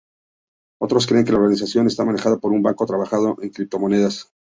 Otros 0.81 1.05
creen 1.05 1.25
que 1.25 1.31
la 1.31 1.37
organización 1.37 1.85
está 1.85 2.03
manejada 2.03 2.37
por 2.39 2.53
un 2.53 2.63
banco 2.63 2.87
trabajando 2.87 3.37
en 3.39 3.51
criptomonedas. 3.51 4.33